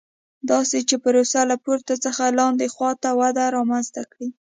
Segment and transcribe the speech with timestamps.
[0.51, 4.27] داسې چې پروسه له پورته څخه لاندې خوا ته وده رامنځته کړي.